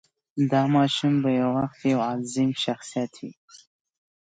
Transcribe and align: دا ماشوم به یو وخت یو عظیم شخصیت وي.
دا 0.51 0.61
ماشوم 0.75 1.13
به 1.23 1.29
یو 1.39 1.49
وخت 1.59 1.79
یو 1.91 1.99
عظیم 2.11 2.51
شخصیت 2.63 3.13
وي. 3.21 3.31